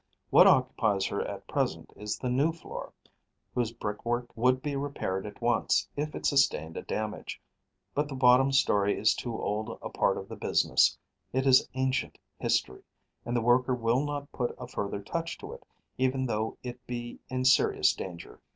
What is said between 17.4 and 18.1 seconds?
serious